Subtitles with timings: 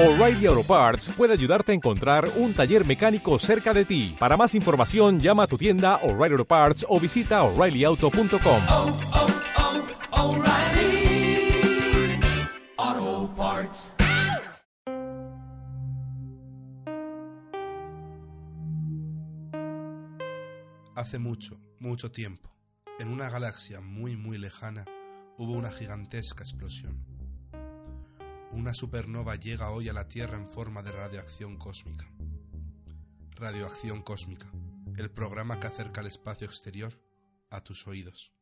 [0.00, 4.14] O'Reilly Auto Parts puede ayudarte a encontrar un taller mecánico cerca de ti.
[4.16, 8.62] Para más información, llama a tu tienda O'Reilly Auto Parts o visita oreillyauto.com.
[8.68, 9.00] oh,
[10.12, 11.50] oh, O'Reilly
[12.76, 13.94] Auto Parts.
[20.94, 22.54] Hace mucho, mucho tiempo,
[23.00, 24.84] en una galaxia muy, muy lejana,
[25.38, 27.07] hubo una gigantesca explosión.
[28.52, 32.10] Una supernova llega hoy a la Tierra en forma de radioacción cósmica.
[33.36, 34.50] Radioacción cósmica,
[34.96, 36.98] el programa que acerca el espacio exterior
[37.50, 38.37] a tus oídos.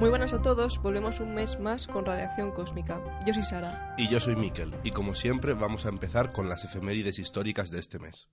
[0.00, 3.04] Muy buenas a todos, volvemos un mes más con Radiación Cósmica.
[3.26, 3.94] Yo soy Sara.
[3.98, 7.80] Y yo soy Miquel, y como siempre vamos a empezar con las efemérides históricas de
[7.80, 8.30] este mes.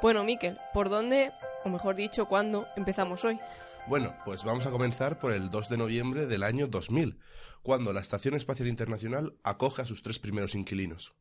[0.00, 1.32] Bueno, Miquel, ¿por dónde,
[1.64, 3.40] o mejor dicho, cuándo empezamos hoy?
[3.88, 7.18] Bueno, pues vamos a comenzar por el 2 de noviembre del año 2000,
[7.64, 11.12] cuando la Estación Espacial Internacional acoge a sus tres primeros inquilinos.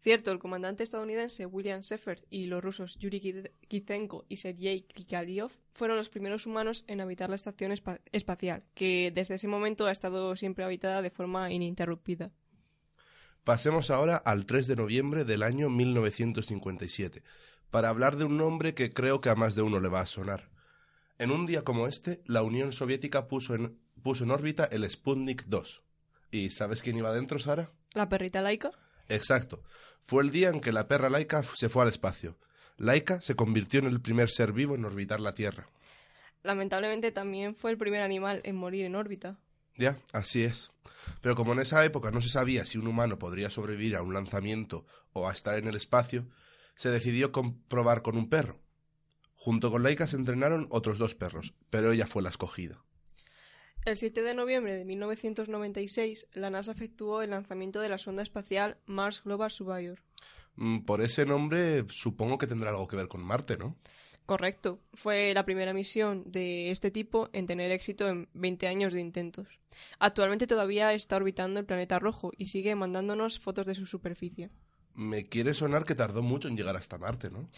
[0.00, 3.20] Cierto, el comandante estadounidense William Shepard y los rusos Yuri
[3.68, 9.10] Kitsenko y Sergei Krikaliov fueron los primeros humanos en habitar la estación espa- espacial, que
[9.12, 12.30] desde ese momento ha estado siempre habitada de forma ininterrumpida.
[13.44, 17.22] Pasemos ahora al 3 de noviembre del año 1957,
[17.70, 20.06] para hablar de un nombre que creo que a más de uno le va a
[20.06, 20.50] sonar.
[21.18, 25.44] En un día como este, la Unión Soviética puso en, puso en órbita el Sputnik
[25.46, 25.82] 2.
[26.30, 27.70] ¿Y sabes quién iba dentro, Sara?
[27.94, 28.70] ¿La perrita laica?
[29.08, 29.62] Exacto.
[30.02, 32.38] Fue el día en que la perra Laika se fue al espacio.
[32.76, 35.68] Laika se convirtió en el primer ser vivo en orbitar la Tierra.
[36.42, 39.38] Lamentablemente también fue el primer animal en morir en órbita.
[39.76, 40.70] Ya, así es.
[41.20, 44.14] Pero como en esa época no se sabía si un humano podría sobrevivir a un
[44.14, 46.26] lanzamiento o a estar en el espacio,
[46.74, 48.60] se decidió comprobar con un perro.
[49.34, 52.85] Junto con Laika se entrenaron otros dos perros, pero ella fue la escogida.
[53.86, 58.78] El 7 de noviembre de 1996, la NASA efectuó el lanzamiento de la sonda espacial
[58.86, 60.00] Mars Global Surveyor.
[60.56, 63.76] Mm, Por ese nombre supongo que tendrá algo que ver con Marte, ¿no?
[64.26, 68.98] Correcto, fue la primera misión de este tipo en tener éxito en 20 años de
[69.00, 69.46] intentos.
[70.00, 74.48] Actualmente todavía está orbitando el planeta rojo y sigue mandándonos fotos de su superficie.
[74.94, 77.48] Me quiere sonar que tardó mucho en llegar hasta Marte, ¿no?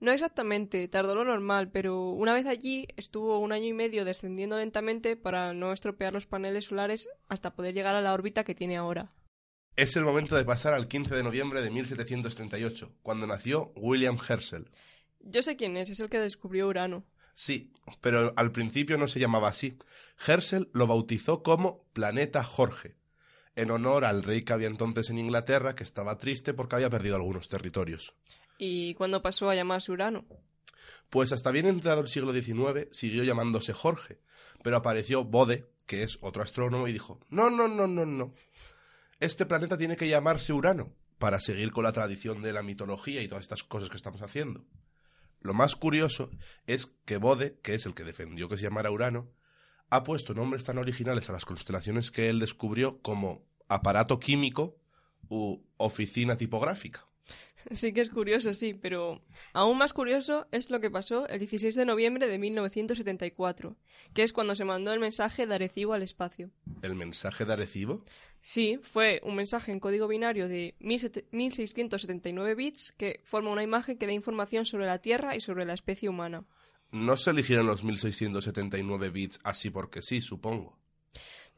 [0.00, 4.56] No exactamente, tardó lo normal, pero una vez allí estuvo un año y medio descendiendo
[4.56, 8.76] lentamente para no estropear los paneles solares hasta poder llegar a la órbita que tiene
[8.76, 9.08] ahora.
[9.74, 14.70] Es el momento de pasar al 15 de noviembre de 1738, cuando nació William Herschel.
[15.20, 17.04] Yo sé quién es, es el que descubrió Urano.
[17.34, 19.78] Sí, pero al principio no se llamaba así.
[20.26, 22.96] Herschel lo bautizó como Planeta Jorge,
[23.56, 27.16] en honor al rey que había entonces en Inglaterra, que estaba triste porque había perdido
[27.16, 28.14] algunos territorios.
[28.58, 30.26] ¿Y cuándo pasó a llamarse Urano?
[31.08, 34.20] Pues hasta bien entrado el siglo XIX siguió llamándose Jorge,
[34.62, 38.34] pero apareció Bode, que es otro astrónomo, y dijo, no, no, no, no, no.
[39.20, 43.28] Este planeta tiene que llamarse Urano, para seguir con la tradición de la mitología y
[43.28, 44.64] todas estas cosas que estamos haciendo.
[45.40, 46.30] Lo más curioso
[46.66, 49.30] es que Bode, que es el que defendió que se llamara Urano,
[49.90, 54.76] ha puesto nombres tan originales a las constelaciones que él descubrió como aparato químico
[55.28, 57.07] u oficina tipográfica.
[57.72, 61.74] Sí que es curioso, sí, pero aún más curioso es lo que pasó el 16
[61.74, 63.76] de noviembre de 1974,
[64.14, 66.50] que es cuando se mandó el mensaje de Arecibo al espacio.
[66.82, 68.04] ¿El mensaje de Arecibo?
[68.40, 73.98] Sí, fue un mensaje en código binario de 17- 1679 bits que forma una imagen
[73.98, 76.44] que da información sobre la Tierra y sobre la especie humana.
[76.90, 80.78] No se eligieron los 1679 bits así porque sí, supongo.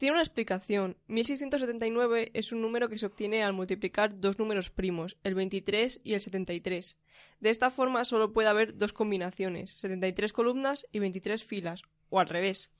[0.01, 0.97] Tiene una explicación.
[1.09, 6.15] 1679 es un número que se obtiene al multiplicar dos números primos, el 23 y
[6.15, 6.97] el 73.
[7.39, 12.29] De esta forma solo puede haber dos combinaciones, 73 columnas y 23 filas, o al
[12.29, 12.71] revés.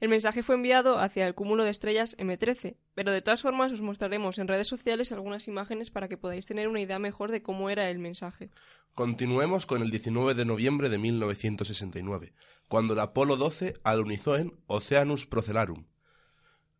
[0.00, 3.82] El mensaje fue enviado hacia el cúmulo de estrellas M13, pero de todas formas os
[3.82, 7.68] mostraremos en redes sociales algunas imágenes para que podáis tener una idea mejor de cómo
[7.68, 8.48] era el mensaje.
[8.94, 12.32] Continuemos con el 19 de noviembre de 1969,
[12.66, 15.91] cuando el Apolo 12 alunizó en Oceanus Procellarum.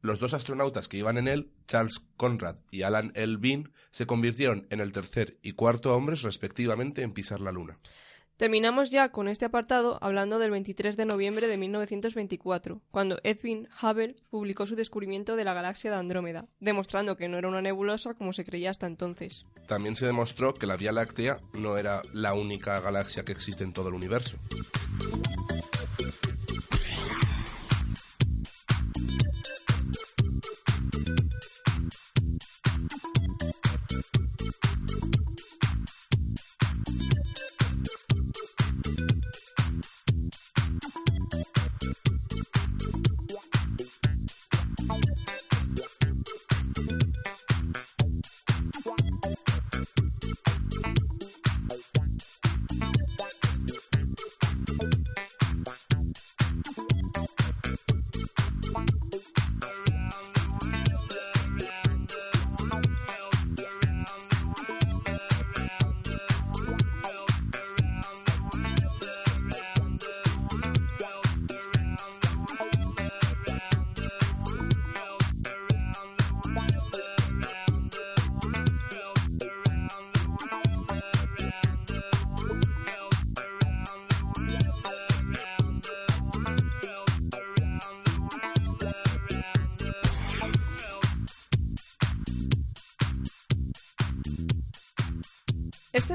[0.02, 3.36] Los dos astronautas que iban en él, Charles Conrad y Alan L.
[3.38, 7.78] Bean, se convirtieron en el tercer y cuarto hombres respectivamente en pisar la Luna.
[8.36, 14.16] Terminamos ya con este apartado hablando del 23 de noviembre de 1924, cuando Edwin Hubble
[14.28, 18.32] publicó su descubrimiento de la galaxia de Andrómeda, demostrando que no era una nebulosa como
[18.32, 19.46] se creía hasta entonces.
[19.68, 23.72] También se demostró que la Vía Láctea no era la única galaxia que existe en
[23.72, 24.36] todo el universo.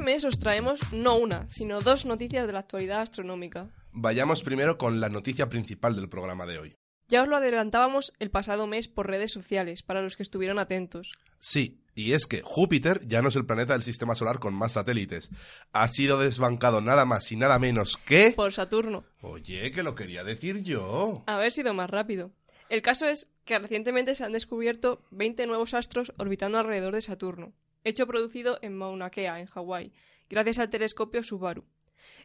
[0.07, 3.67] Mes os traemos no una, sino dos noticias de la actualidad astronómica.
[3.91, 6.75] Vayamos primero con la noticia principal del programa de hoy.
[7.09, 11.11] Ya os lo adelantábamos el pasado mes por redes sociales, para los que estuvieron atentos.
[11.39, 14.73] Sí, y es que Júpiter ya no es el planeta del sistema solar con más
[14.73, 15.29] satélites.
[15.73, 18.31] Ha sido desbancado nada más y nada menos que...
[18.33, 19.03] Por Saturno.
[19.19, 21.25] Oye, que lo quería decir yo.
[21.27, 22.31] Haber sido más rápido.
[22.69, 27.51] El caso es que recientemente se han descubierto 20 nuevos astros orbitando alrededor de Saturno,
[27.87, 29.93] hecho producido en Mauna Kea, en Hawái,
[30.29, 31.65] gracias al telescopio Subaru,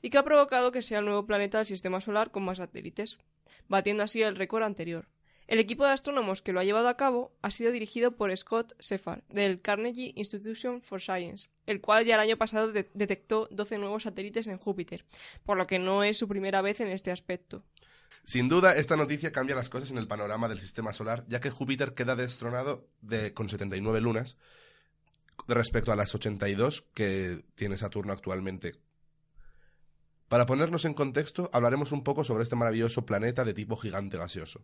[0.00, 3.18] y que ha provocado que sea el nuevo planeta del sistema solar con más satélites,
[3.68, 5.08] batiendo así el récord anterior.
[5.48, 8.74] El equipo de astrónomos que lo ha llevado a cabo ha sido dirigido por Scott
[8.78, 13.78] Sefar, del Carnegie Institution for Science, el cual ya el año pasado de- detectó 12
[13.78, 15.04] nuevos satélites en Júpiter,
[15.44, 17.64] por lo que no es su primera vez en este aspecto.
[18.24, 21.50] Sin duda, esta noticia cambia las cosas en el panorama del sistema solar, ya que
[21.50, 24.38] Júpiter queda destronado de, con 79 lunas
[25.48, 28.74] respecto a las 82 que tiene Saturno actualmente.
[30.28, 34.62] Para ponernos en contexto, hablaremos un poco sobre este maravilloso planeta de tipo gigante gaseoso.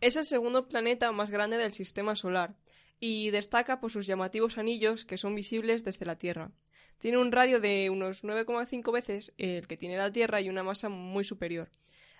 [0.00, 2.54] Es el segundo planeta más grande del sistema solar
[3.00, 6.50] y destaca por sus llamativos anillos que son visibles desde la Tierra.
[6.98, 10.88] Tiene un radio de unos 9,5 veces el que tiene la Tierra y una masa
[10.88, 11.70] muy superior.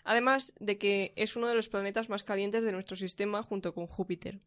[0.04, 3.86] Además de que es uno de los planetas más calientes de nuestro sistema junto con
[3.86, 4.40] Júpiter.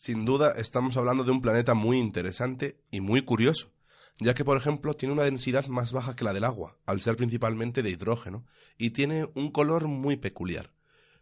[0.00, 3.72] Sin duda, estamos hablando de un planeta muy interesante y muy curioso,
[4.20, 7.16] ya que, por ejemplo, tiene una densidad más baja que la del agua, al ser
[7.16, 8.46] principalmente de hidrógeno,
[8.78, 10.72] y tiene un color muy peculiar.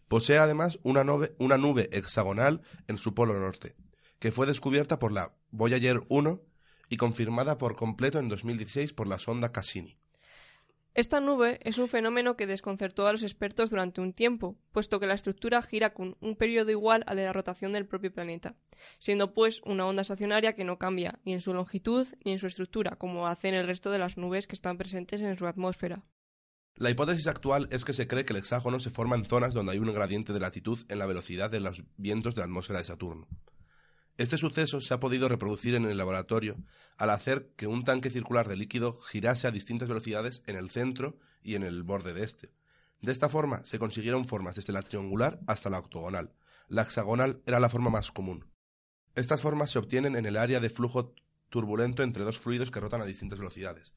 [0.08, 3.76] Posee además una nube, hexagonal en su polo norte,
[4.18, 6.42] que fue descubierta por la Voyager 1
[6.90, 9.96] y confirmada por completo en 2016 por la sonda Cassini.
[10.96, 15.06] Esta nube es un fenómeno que desconcertó a los expertos durante un tiempo, puesto que
[15.06, 18.54] la estructura gira con un periodo igual al de la rotación del propio planeta,
[18.98, 22.46] siendo pues una onda estacionaria que no cambia ni en su longitud ni en su
[22.46, 26.02] estructura, como hacen el resto de las nubes que están presentes en su atmósfera.
[26.76, 29.72] La hipótesis actual es que se cree que el hexágono se forma en zonas donde
[29.72, 32.86] hay un gradiente de latitud en la velocidad de los vientos de la atmósfera de
[32.86, 33.28] Saturno.
[34.18, 36.56] Este suceso se ha podido reproducir en el laboratorio
[36.96, 41.18] al hacer que un tanque circular de líquido girase a distintas velocidades en el centro
[41.42, 42.50] y en el borde de este.
[43.02, 46.32] De esta forma se consiguieron formas desde la triangular hasta la octogonal.
[46.68, 48.46] La hexagonal era la forma más común.
[49.14, 51.14] Estas formas se obtienen en el área de flujo
[51.50, 53.94] turbulento entre dos fluidos que rotan a distintas velocidades.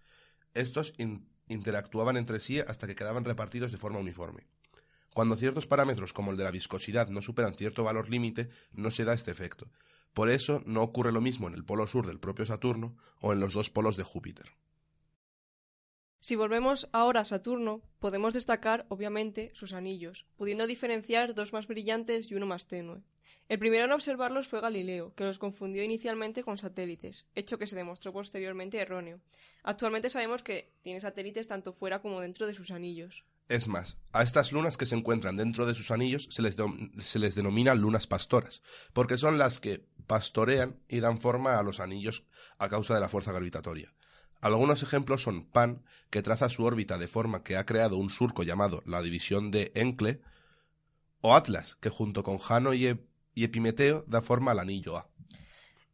[0.54, 4.48] Estos in- interactuaban entre sí hasta que quedaban repartidos de forma uniforme.
[5.14, 9.06] Cuando ciertos parámetros como el de la viscosidad no superan cierto valor límite, no se
[9.06, 9.72] da este efecto.
[10.14, 13.40] Por eso no ocurre lo mismo en el polo sur del propio Saturno o en
[13.40, 14.46] los dos polos de Júpiter.
[16.22, 22.30] Si volvemos ahora a Saturno, podemos destacar, obviamente, sus anillos, pudiendo diferenciar dos más brillantes
[22.30, 23.04] y uno más tenue.
[23.48, 27.76] El primero en observarlos fue Galileo, que los confundió inicialmente con satélites, hecho que se
[27.76, 29.22] demostró posteriormente erróneo.
[29.64, 33.26] Actualmente sabemos que tiene satélites tanto fuera como dentro de sus anillos.
[33.50, 36.56] Es más, a estas lunas que se encuentran dentro de sus anillos se les,
[37.00, 38.62] se les denomina lunas pastoras,
[38.94, 42.24] porque son las que pastorean y dan forma a los anillos
[42.60, 43.92] a causa de la fuerza gravitatoria.
[44.40, 48.44] Algunos ejemplos son Pan, que traza su órbita de forma que ha creado un surco
[48.44, 50.22] llamado la división de Encke,
[51.22, 53.00] o Atlas, que junto con Jano y
[53.36, 55.10] Epimeteo da forma al anillo A.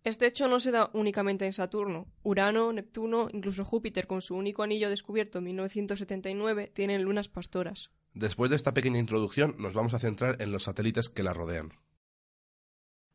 [0.05, 2.05] Este hecho no se da únicamente en Saturno.
[2.21, 7.89] Urano, Neptuno, incluso Júpiter, con su único anillo descubierto en 1979, tienen lunas pastoras.
[8.13, 11.73] Después de esta pequeña introducción, nos vamos a centrar en los satélites que la rodean.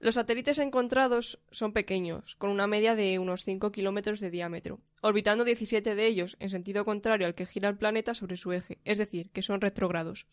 [0.03, 5.45] Los satélites encontrados son pequeños, con una media de unos 5 kilómetros de diámetro, orbitando
[5.45, 8.97] 17 de ellos en sentido contrario al que gira el planeta sobre su eje, es
[8.97, 10.27] decir, que son retrógrados,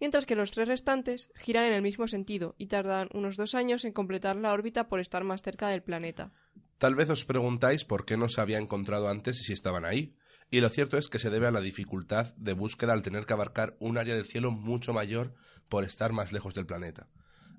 [0.00, 3.84] mientras que los tres restantes giran en el mismo sentido y tardan unos dos años
[3.84, 6.32] en completar la órbita por estar más cerca del planeta.
[6.78, 10.12] Tal vez os preguntáis por qué no se había encontrado antes y si estaban ahí.
[10.50, 13.34] Y lo cierto es que se debe a la dificultad de búsqueda al tener que
[13.34, 15.34] abarcar un área del cielo mucho mayor
[15.68, 17.06] por estar más lejos del planeta.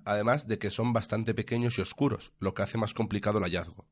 [0.04, 3.86] Además de que son bastante pequeños y oscuros, lo que hace más complicado el hallazgo.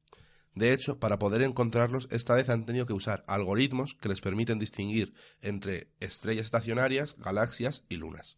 [0.55, 4.59] De hecho, para poder encontrarlos, esta vez han tenido que usar algoritmos que les permiten
[4.59, 8.37] distinguir entre estrellas estacionarias, galaxias y lunas.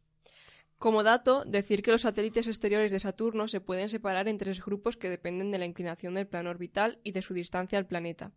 [0.78, 4.96] Como dato, decir que los satélites exteriores de Saturno se pueden separar en tres grupos
[4.96, 8.32] que dependen de la inclinación del plano orbital y de su distancia al planeta.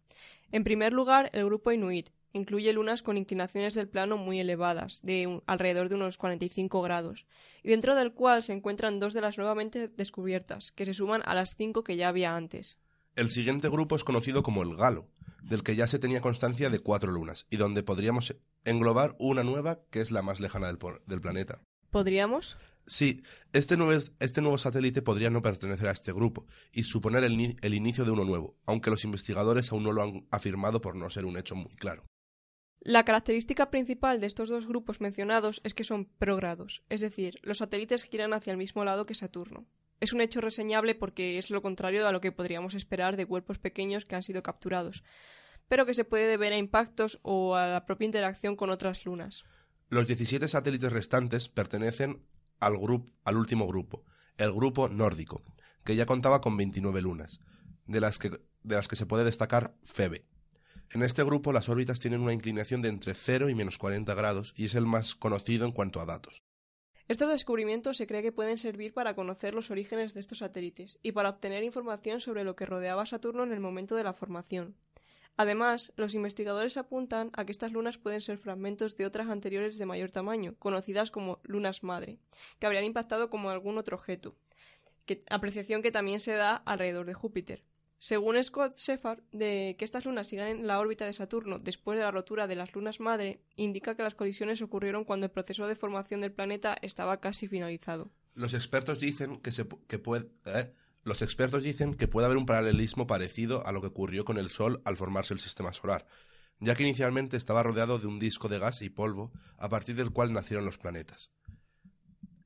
[0.51, 5.25] En primer lugar, el grupo Inuit incluye lunas con inclinaciones del plano muy elevadas, de
[5.25, 7.25] un- alrededor de unos 45 grados,
[7.63, 11.33] y dentro del cual se encuentran dos de las nuevamente descubiertas, que se suman a
[11.33, 12.77] las cinco que ya había antes.
[13.15, 15.07] El siguiente grupo es conocido como el Galo,
[15.43, 19.79] del que ya se tenía constancia de cuatro lunas, y donde podríamos englobar una nueva
[19.89, 21.61] que es la más lejana del, planeta.
[21.89, 22.57] ¿Podríamos?
[22.85, 23.23] Sí,
[23.53, 28.03] este nuevo, este nuevo satélite podría no pertenecer a este grupo y suponer el inicio
[28.03, 31.37] de uno nuevo, aunque los investigadores aún no lo han afirmado por no ser un
[31.37, 32.03] hecho muy claro.
[32.85, 37.57] La característica principal de estos dos grupos mencionados es que son progrados, es decir, los
[37.57, 39.65] satélites giran hacia el mismo lado que Saturno.
[39.99, 43.57] Es un hecho reseñable porque es lo contrario a lo que podríamos esperar de cuerpos
[43.57, 45.03] pequeños que han sido capturados,
[45.67, 49.45] pero que se puede deber a impactos o a la propia interacción con otras lunas.
[49.89, 52.21] Los 17 satélites restantes pertenecen
[52.59, 54.05] al, grupo, al último grupo,
[54.37, 55.41] el grupo nórdico,
[55.83, 57.39] que ya contaba con 29 lunas,
[57.87, 60.27] de las que, de las que se puede destacar Febe.
[60.93, 64.53] En este grupo las órbitas tienen una inclinación de entre 0 y menos 40 grados
[64.55, 66.41] y es el más conocido en cuanto a datos.
[67.07, 71.11] Estos descubrimientos se cree que pueden servir para conocer los orígenes de estos satélites y
[71.11, 74.75] para obtener información sobre lo que rodeaba a Saturno en el momento de la formación.
[75.37, 79.85] Además, los investigadores apuntan a que estas lunas pueden ser fragmentos de otras anteriores de
[79.85, 82.17] mayor tamaño, conocidas como lunas madre,
[82.57, 84.35] que habrían impactado como algún otro objeto,
[85.29, 87.63] apreciación que también se da alrededor de Júpiter.
[87.99, 92.03] Según Scott Shepard, de que estas lunas sigan en la órbita de Saturno después de
[92.03, 95.75] la rotura de las lunas madre, indica que las colisiones ocurrieron cuando el proceso de
[95.75, 98.11] formación del planeta estaba casi finalizado.
[98.33, 100.73] Los expertos dicen que, eh,
[101.03, 104.49] los expertos dicen que puede haber un paralelismo parecido a lo que ocurrió con el
[104.49, 106.05] Sol al formarse el sistema solar,
[106.59, 110.11] ya que inicialmente estaba rodeado de un disco de gas y polvo, a partir del
[110.11, 111.31] cual nacieron los planetas.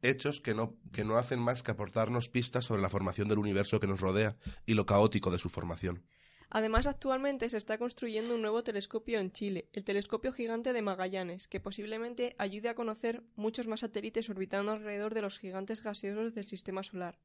[0.02, 3.80] Hechos que no, que no hacen más que aportarnos pistas sobre la formación del universo
[3.80, 6.04] que nos rodea y lo caótico de su formación.
[6.52, 11.48] Además, actualmente se está construyendo un nuevo telescopio en Chile, el Telescopio Gigante de Magallanes,
[11.48, 16.48] que posiblemente ayude a conocer muchos más satélites orbitando alrededor de los gigantes gaseosos del
[16.48, 17.20] sistema solar.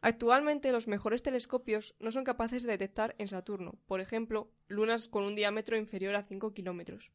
[0.00, 5.24] Actualmente los mejores telescopios no son capaces de detectar en Saturno, por ejemplo, lunas con
[5.24, 7.10] un diámetro inferior a 5 kilómetros.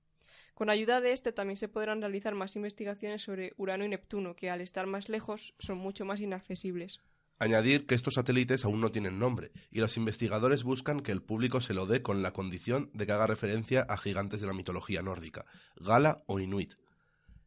[0.54, 4.50] Con ayuda de este también se podrán realizar más investigaciones sobre Urano y Neptuno, que
[4.50, 7.02] al estar más lejos son mucho más inaccesibles.
[7.40, 11.60] Añadir que estos satélites aún no tienen nombre, y los investigadores buscan que el público
[11.60, 15.02] se lo dé con la condición de que haga referencia a gigantes de la mitología
[15.02, 15.46] nórdica,
[15.78, 16.76] Gala o Inuit,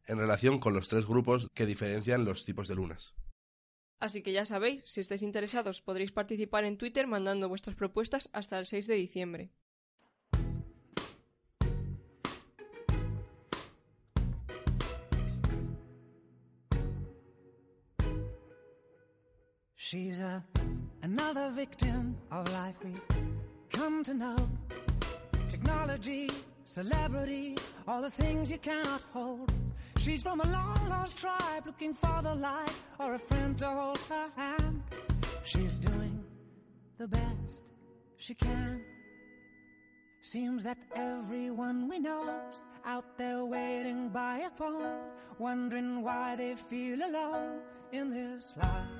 [0.05, 3.15] en relación con los tres grupos que diferencian los tipos de lunas.
[3.99, 8.59] Así que ya sabéis, si estáis interesados podréis participar en Twitter mandando vuestras propuestas hasta
[8.59, 9.51] el 6 de diciembre.
[19.87, 20.43] She's a
[21.03, 22.99] another victim of life we've
[23.69, 24.49] come to know.
[25.47, 26.31] Technology,
[26.63, 27.55] celebrity,
[27.87, 29.51] all the things you cannot hold.
[29.97, 33.99] She's from a long lost tribe looking for the light or a friend to hold
[34.09, 34.81] her hand.
[35.43, 36.23] She's doing
[36.97, 37.61] the best
[38.17, 38.81] she can.
[40.21, 44.97] Seems that everyone we know's out there waiting by a phone,
[45.37, 47.59] wondering why they feel alone
[47.91, 48.94] in this life.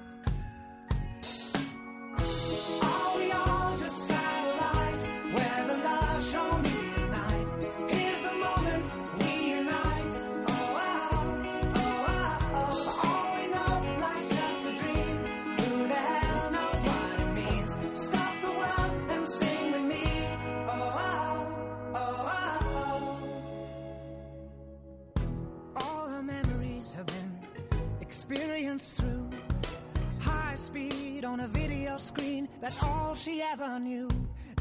[31.36, 32.48] On a video screen.
[32.62, 34.08] That's all she ever knew.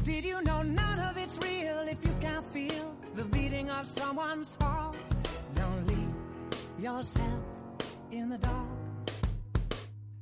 [0.03, 4.53] Did you know none of it's real if you can't feel the beating of someone's
[4.59, 4.97] heart?
[5.53, 6.13] Don't leave
[6.77, 7.43] yourself
[8.11, 8.67] in the dark.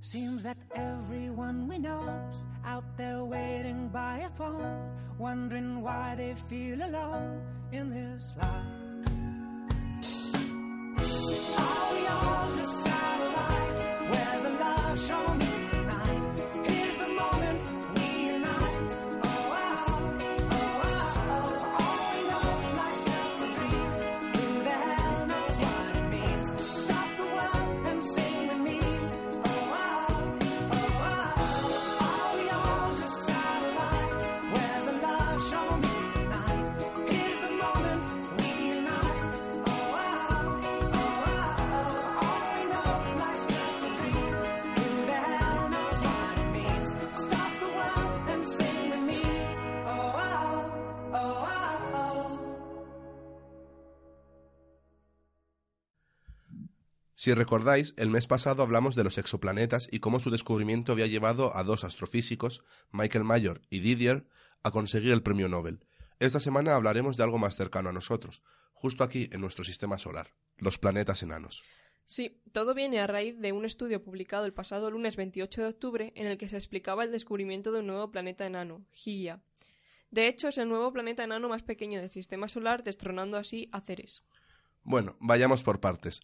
[0.02, 6.80] Seems that everyone we know's out there waiting by a phone, wondering why they feel
[6.84, 7.42] alone
[7.72, 9.08] in this life.
[11.58, 12.83] Are we all just
[57.24, 61.56] Si recordáis, el mes pasado hablamos de los exoplanetas y cómo su descubrimiento había llevado
[61.56, 64.28] a dos astrofísicos, Michael Mayor y Didier,
[64.62, 65.88] a conseguir el premio Nobel.
[66.20, 70.34] Esta semana hablaremos de algo más cercano a nosotros, justo aquí en nuestro sistema solar,
[70.58, 71.64] los planetas enanos.
[72.04, 76.12] Sí, todo viene a raíz de un estudio publicado el pasado lunes 28 de octubre
[76.18, 79.42] en el que se explicaba el descubrimiento de un nuevo planeta enano, Higia.
[80.12, 83.80] De hecho, es el nuevo planeta enano más pequeño del sistema solar, destronando así a
[83.80, 84.26] Ceres.
[84.84, 86.20] Bueno, vayamos por partes.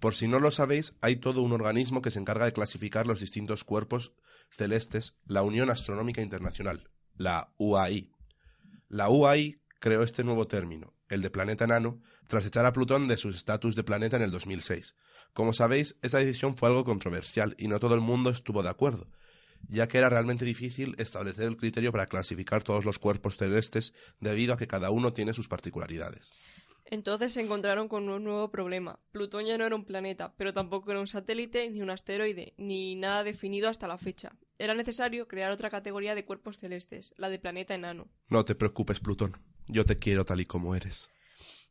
[0.00, 3.20] Por si no lo sabéis, hay todo un organismo que se encarga de clasificar los
[3.20, 4.12] distintos cuerpos
[4.48, 8.10] celestes, la Unión Astronómica Internacional, la UAI.
[8.88, 13.18] La UAI creó este nuevo término, el de planeta enano, tras echar a Plutón de
[13.18, 14.96] su estatus de planeta en el 2006.
[15.34, 19.06] Como sabéis, esa decisión fue algo controversial y no todo el mundo estuvo de acuerdo,
[19.68, 24.54] ya que era realmente difícil establecer el criterio para clasificar todos los cuerpos celestes debido
[24.54, 26.32] a que cada uno tiene sus particularidades.
[26.90, 28.98] Entonces se encontraron con un nuevo problema.
[29.12, 32.96] Plutón ya no era un planeta, pero tampoco era un satélite, ni un asteroide, ni
[32.96, 34.32] nada definido hasta la fecha.
[34.58, 38.08] Era necesario crear otra categoría de cuerpos celestes, la de planeta enano.
[38.28, 39.36] No te preocupes, Plutón.
[39.68, 41.08] Yo te quiero tal y como eres.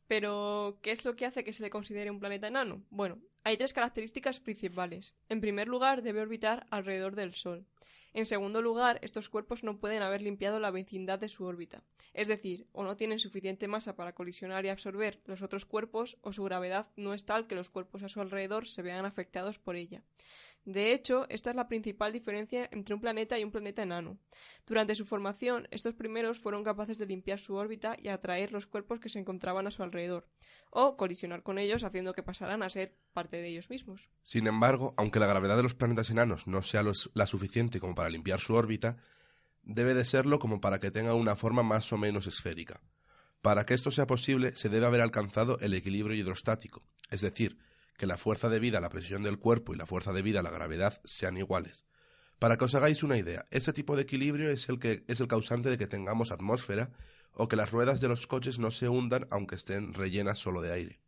[0.07, 2.81] Pero, ¿qué es lo que hace que se le considere un planeta enano?
[2.89, 5.13] Bueno, hay tres características principales.
[5.27, 7.67] En primer lugar, debe orbitar alrededor del Sol.
[8.13, 11.83] En segundo lugar, estos cuerpos no pueden haber limpiado la vecindad de su órbita.
[12.13, 16.33] Es decir, o no tienen suficiente masa para colisionar y absorber los otros cuerpos, o
[16.33, 19.75] su gravedad no es tal que los cuerpos a su alrededor se vean afectados por
[19.75, 20.01] ella.
[20.69, 24.19] De hecho, esta es la principal diferencia entre un planeta y un planeta enano.
[24.67, 28.99] Durante su formación, estos primeros fueron capaces de limpiar su órbita y atraer los cuerpos
[28.99, 30.27] que se encontraban a su alrededor,
[30.69, 34.11] o colisionar con ellos haciendo que pasaran a ser parte de ellos mismos.
[34.21, 38.11] Sin embargo, aunque la gravedad de los planetas enanos no sea la suficiente como para
[38.11, 38.97] limpiar su órbita,
[39.63, 42.79] debe de serlo como para que tenga una forma más o menos esférica.
[43.41, 47.57] Para que esto sea posible, se debe haber alcanzado el equilibrio hidrostático, es decir,
[47.99, 50.51] que la fuerza debida a la presión del cuerpo y la fuerza debida a la
[50.51, 51.85] gravedad sean iguales.
[52.39, 55.27] Para que os hagáis una idea, este tipo de equilibrio es el que es el
[55.27, 56.91] causante de que tengamos atmósfera
[57.33, 60.71] o que las ruedas de los coches no se hundan aunque estén rellenas solo de
[60.71, 61.01] aire.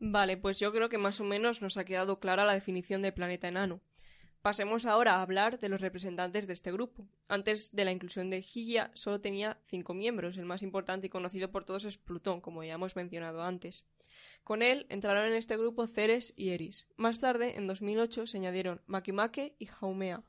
[0.00, 3.10] Vale, pues yo creo que más o menos nos ha quedado clara la definición de
[3.10, 3.80] planeta enano.
[4.42, 7.08] Pasemos ahora a hablar de los representantes de este grupo.
[7.28, 10.38] Antes de la inclusión de Higia solo tenía cinco miembros.
[10.38, 13.86] El más importante y conocido por todos es Plutón, como ya hemos mencionado antes.
[14.44, 16.86] Con él entraron en este grupo Ceres y Eris.
[16.96, 20.22] Más tarde, en 2008, se añadieron Makemake y Haumea.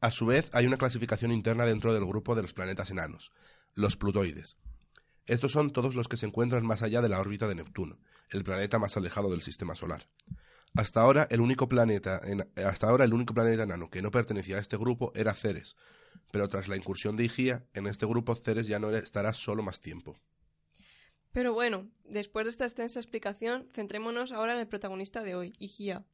[0.00, 3.32] A su vez, hay una clasificación interna dentro del grupo de los planetas enanos,
[3.74, 4.56] los plutoides.
[5.26, 8.42] Estos son todos los que se encuentran más allá de la órbita de Neptuno, el
[8.42, 10.08] planeta más alejado del sistema solar.
[10.74, 14.56] Hasta ahora, el único planeta, en- hasta ahora el único planeta enano que no pertenecía
[14.56, 15.76] a este grupo era Ceres,
[16.30, 19.80] pero tras la incursión de Higia, en este grupo Ceres ya no estará solo más
[19.80, 20.16] tiempo.
[21.30, 26.04] Pero bueno, después de esta extensa explicación, centrémonos ahora en el protagonista de hoy, Higia.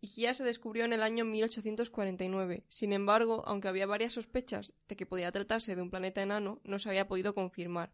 [0.00, 2.64] Higia se descubrió en el año 1849.
[2.68, 6.78] Sin embargo, aunque había varias sospechas de que podía tratarse de un planeta enano, no
[6.78, 7.92] se había podido confirmar.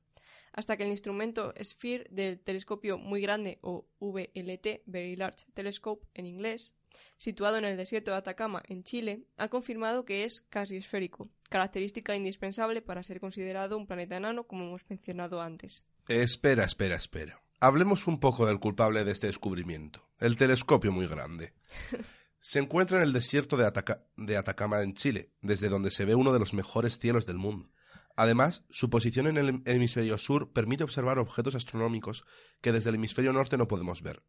[0.52, 6.26] Hasta que el instrumento SPHERE del telescopio muy grande o VLT, Very Large Telescope en
[6.26, 6.74] inglés,
[7.16, 12.14] situado en el desierto de Atacama, en Chile, ha confirmado que es casi esférico, característica
[12.14, 15.84] indispensable para ser considerado un planeta enano como hemos mencionado antes.
[16.08, 17.40] Espera, espera, espera.
[17.60, 21.54] Hablemos un poco del culpable de este descubrimiento, el telescopio muy grande.
[22.40, 26.16] Se encuentra en el desierto de, Ataca- de Atacama en Chile, desde donde se ve
[26.16, 27.70] uno de los mejores cielos del mundo.
[28.16, 32.24] Además, su posición en el hemisferio sur permite observar objetos astronómicos
[32.60, 34.22] que desde el hemisferio norte no podemos ver.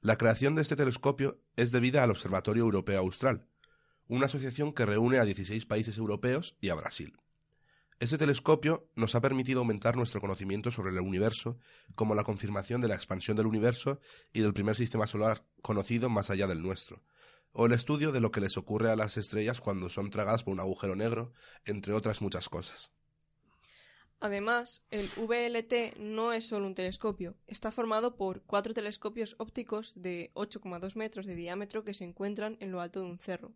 [0.00, 3.48] La creación de este telescopio es debida al Observatorio Europeo Austral,
[4.06, 7.16] una asociación que reúne a 16 países europeos y a Brasil.
[8.00, 11.58] Este telescopio nos ha permitido aumentar nuestro conocimiento sobre el universo,
[11.94, 14.00] como la confirmación de la expansión del universo
[14.32, 17.02] y del primer sistema solar conocido más allá del nuestro,
[17.52, 20.52] o el estudio de lo que les ocurre a las estrellas cuando son tragadas por
[20.52, 21.32] un agujero negro,
[21.64, 22.92] entre otras muchas cosas.
[24.20, 30.30] Además, el VLT no es solo un telescopio, está formado por cuatro telescopios ópticos de
[30.34, 33.52] 8,2 metros de diámetro que se encuentran en lo alto de un cerro.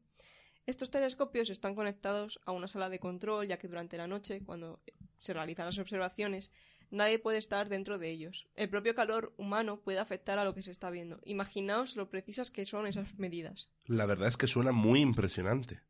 [0.66, 4.82] Estos telescopios están conectados a una sala de control, ya que durante la noche, cuando
[5.18, 6.52] se realizan las observaciones,
[6.90, 8.48] nadie puede estar dentro de ellos.
[8.54, 11.20] El propio calor humano puede afectar a lo que se está viendo.
[11.24, 13.70] Imaginaos lo precisas que son esas medidas.
[13.86, 15.80] La verdad es que suena muy impresionante.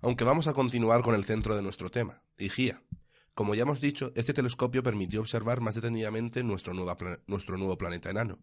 [0.00, 2.82] Aunque vamos a continuar con el centro de nuestro tema, Higía.
[3.34, 8.38] Como ya hemos dicho, este telescopio permitió observar más detenidamente nuestro, nuevo planeta enano,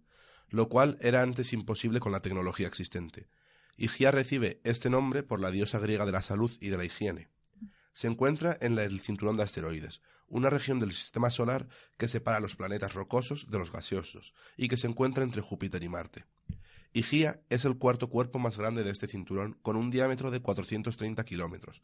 [0.49, 3.29] lo cual era antes imposible con la tecnología existente.
[3.77, 7.29] Higía recibe este nombre por la diosa griega de la salud y de la higiene.
[7.93, 12.57] Se encuentra en el cinturón de asteroides, una región del sistema solar que separa los
[12.57, 16.25] planetas rocosos de los gaseosos y que se encuentra entre Júpiter y Marte.
[16.91, 21.23] Higía es el cuarto cuerpo más grande de este cinturón, con un diámetro de 430
[21.23, 21.81] kilómetros,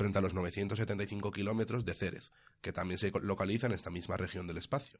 [0.00, 2.32] frente a los 975 kilómetros de Ceres,
[2.62, 4.98] que también se localiza en esta misma región del espacio.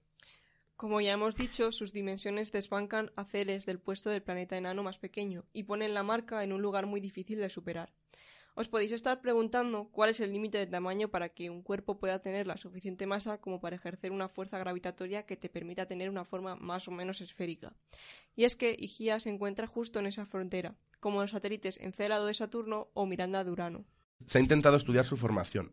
[0.77, 4.99] Como ya hemos dicho, sus dimensiones desbancan a Ceres del puesto del planeta enano más
[4.99, 7.95] pequeño y ponen la marca en un lugar muy difícil de superar.
[8.55, 12.21] Os podéis estar preguntando cuál es el límite de tamaño para que un cuerpo pueda
[12.21, 16.27] tener la suficiente masa como para ejercer una fuerza gravitatoria que te permita tener una
[16.27, 17.73] forma más o menos esférica.
[18.37, 22.35] Y es que Higía se encuentra justo en esa frontera, como los satélites Encélado de
[22.35, 23.87] Saturno o Miranda de Urano.
[24.27, 25.73] Se ha intentado estudiar su formación,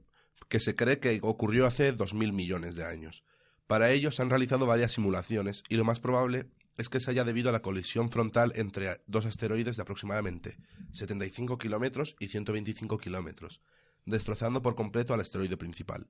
[0.49, 3.23] que se cree que ocurrió hace 2.000 millones de años.
[3.67, 7.23] Para ello se han realizado varias simulaciones y lo más probable es que se haya
[7.25, 10.57] debido a la colisión frontal entre dos asteroides de aproximadamente
[10.91, 13.61] 75 kilómetros y 125 kilómetros,
[14.05, 16.07] destrozando por completo al asteroide principal.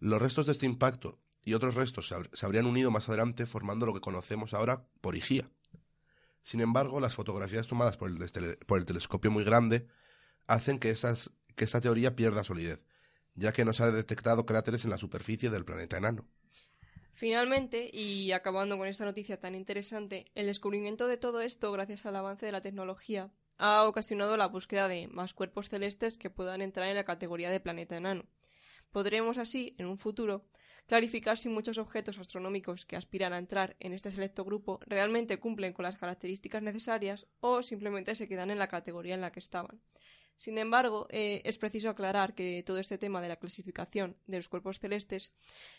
[0.00, 3.46] Los restos de este impacto y otros restos se, habr- se habrían unido más adelante
[3.46, 5.50] formando lo que conocemos ahora por Higía.
[6.42, 9.86] Sin embargo, las fotografías tomadas por el, por el telescopio muy grande
[10.46, 12.80] hacen que, esas- que esta teoría pierda solidez,
[13.34, 16.24] ya que no se ha detectado cráteres en la superficie del planeta enano.
[17.12, 22.16] Finalmente, y acabando con esta noticia tan interesante, el descubrimiento de todo esto, gracias al
[22.16, 26.88] avance de la tecnología, ha ocasionado la búsqueda de más cuerpos celestes que puedan entrar
[26.88, 28.24] en la categoría de planeta enano.
[28.92, 30.46] Podremos así, en un futuro,
[30.86, 35.72] clarificar si muchos objetos astronómicos que aspiran a entrar en este selecto grupo realmente cumplen
[35.72, 39.80] con las características necesarias o simplemente se quedan en la categoría en la que estaban.
[40.38, 44.48] Sin embargo, eh, es preciso aclarar que todo este tema de la clasificación de los
[44.48, 45.32] cuerpos celestes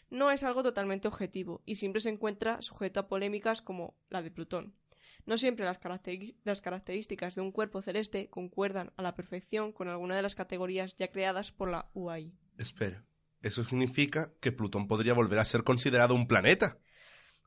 [0.10, 4.32] no es algo totalmente objetivo y siempre se encuentra sujeto a polémicas como la de
[4.32, 4.76] Plutón.
[5.26, 5.80] No siempre las,
[6.43, 10.98] las características de un cuerpo celeste concuerdan a la perfección con alguna de las categorías
[10.98, 12.34] ya creadas por la UAI.
[12.58, 13.06] Espera,
[13.41, 16.80] ¿eso significa que Plutón podría volver a ser considerado un planeta?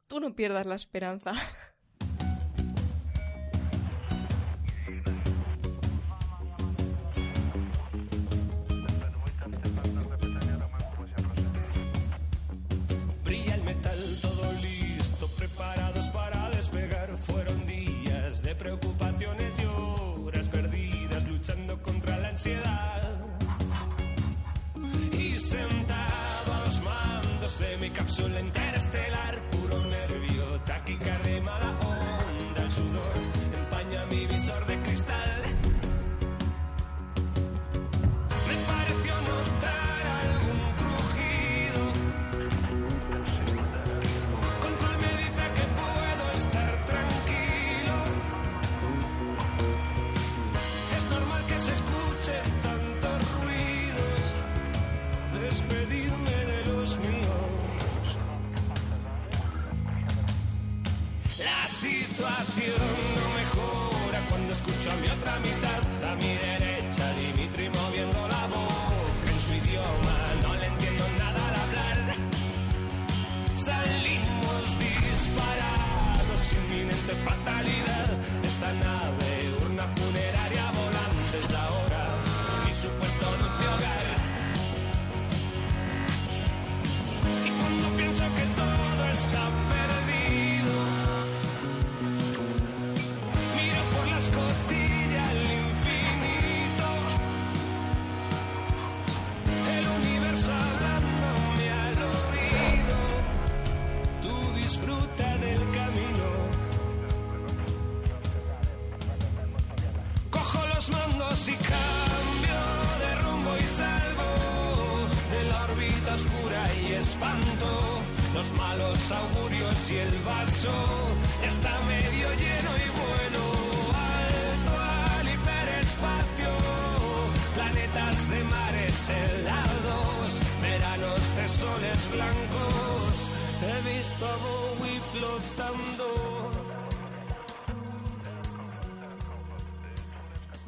[0.06, 1.32] Tú no pierdas la esperanza.
[27.92, 31.91] cápsula interestelar, puro nervio, taquicardia mala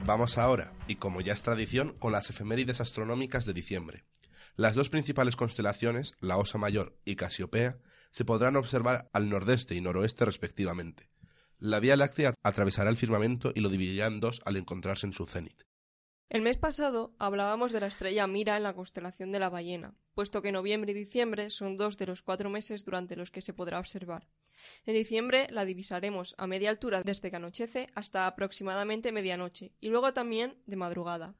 [0.07, 4.05] Vamos ahora, y como ya es tradición, con las efemérides astronómicas de diciembre.
[4.55, 7.79] Las dos principales constelaciones, la Osa Mayor y Casiopea,
[8.11, 11.09] se podrán observar al nordeste y noroeste respectivamente.
[11.59, 15.25] La Vía Láctea atravesará el firmamento y lo dividirá en dos al encontrarse en su
[15.25, 15.63] cenit.
[16.31, 20.43] El mes pasado hablábamos de la estrella Mira en la constelación de la ballena, puesto
[20.43, 23.79] que noviembre y diciembre son dos de los cuatro meses durante los que se podrá
[23.79, 24.27] observar.
[24.87, 30.13] En diciembre la divisaremos a media altura desde que anochece hasta aproximadamente medianoche, y luego
[30.15, 31.35] también de madrugada.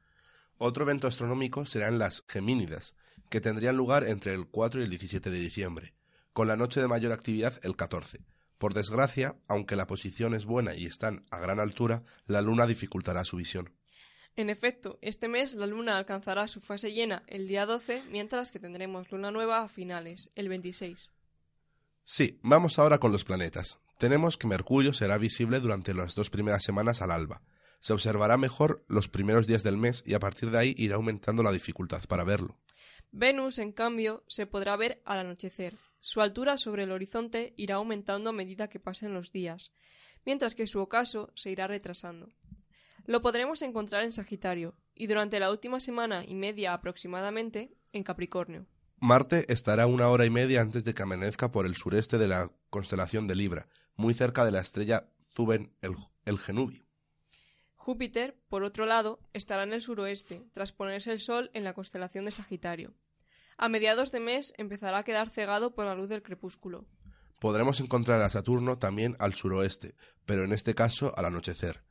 [0.57, 2.95] Otro evento astronómico serán las Gemínidas,
[3.29, 5.93] que tendrían lugar entre el 4 y el 17 de diciembre,
[6.31, 8.19] con la noche de mayor actividad el 14.
[8.59, 13.25] Por desgracia, aunque la posición es buena y están a gran altura, la luna dificultará
[13.25, 13.73] su visión.
[14.37, 18.59] En efecto, este mes la luna alcanzará su fase llena el día 12, mientras que
[18.59, 21.09] tendremos luna nueva a finales, el 26.
[22.03, 23.79] Sí, vamos ahora con los planetas.
[23.97, 27.41] Tenemos que Mercurio será visible durante las dos primeras semanas al alba.
[27.79, 31.41] Se observará mejor los primeros días del mes y a partir de ahí irá aumentando
[31.41, 32.57] la dificultad para verlo.
[33.11, 35.77] Venus, en cambio, se podrá ver al anochecer.
[36.01, 39.71] Su altura sobre el horizonte irá aumentando a medida que pasen los días,
[40.25, 42.33] mientras que su ocaso se irá retrasando.
[43.05, 48.65] Lo podremos encontrar en Sagitario y durante la última semana y media aproximadamente en Capricornio.
[48.99, 52.51] Marte estará una hora y media antes de que amanezca por el sureste de la
[52.71, 56.83] constelación de Libra, muy cerca de la estrella Zuben el, el Genubi.
[57.75, 62.25] Júpiter, por otro lado, estará en el suroeste, tras ponerse el Sol en la constelación
[62.25, 62.95] de Sagitario.
[63.57, 66.87] A mediados de mes empezará a quedar cegado por la luz del crepúsculo.
[67.39, 69.93] Podremos encontrar a Saturno también al suroeste,
[70.25, 71.84] pero en este caso al anochecer.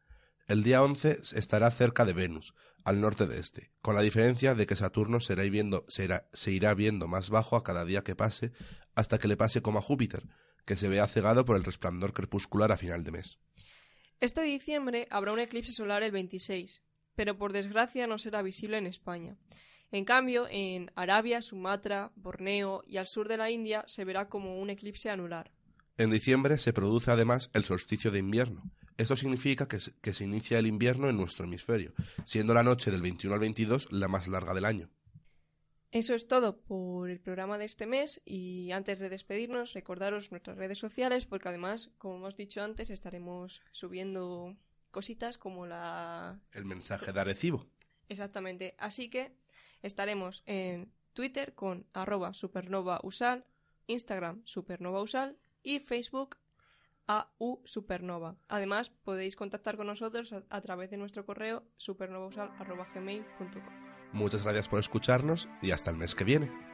[0.47, 2.55] El día 11 estará cerca de Venus,
[2.85, 5.19] al norte de este, con la diferencia de que Saturno
[5.51, 8.53] viendo- se, irá, se irá viendo más bajo a cada día que pase,
[8.95, 10.25] hasta que le pase como a Júpiter,
[10.67, 13.39] que se vea cegado por el resplandor crepuscular a final de mes.
[14.21, 16.83] Este diciembre habrá un eclipse solar el 26,
[17.15, 19.37] pero por desgracia no será visible en España.
[19.93, 24.61] En cambio, en Arabia, Sumatra, Borneo y al sur de la India se verá como
[24.61, 25.51] un eclipse anular.
[25.97, 28.63] En diciembre se produce además el solsticio de invierno.
[28.97, 31.93] Esto significa que se, que se inicia el invierno en nuestro hemisferio,
[32.25, 34.91] siendo la noche del 21 al 22 la más larga del año.
[35.95, 40.57] Eso es todo por el programa de este mes y antes de despedirnos recordaros nuestras
[40.57, 44.57] redes sociales porque además, como hemos dicho antes, estaremos subiendo
[44.91, 46.41] cositas como la...
[46.51, 47.69] El mensaje de Arecibo.
[48.09, 48.75] Exactamente.
[48.79, 49.37] Así que
[49.83, 53.45] estaremos en Twitter con arroba supernovausal,
[53.87, 56.39] Instagram supernovausal y Facebook
[57.07, 58.37] AU Supernova.
[58.49, 63.63] Además, podéis contactar con nosotros a, través de nuestro correo supernovausal.gmail.com.
[64.13, 66.74] Muchas gracias por escucharnos y hasta el mes que viene.